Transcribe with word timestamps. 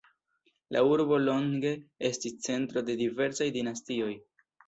La 0.75 0.79
urbo 0.93 1.19
longe 1.25 1.73
estis 2.09 2.35
centro 2.47 2.85
de 2.89 2.97
diversaj 3.05 3.49
dinastioj. 3.59 4.11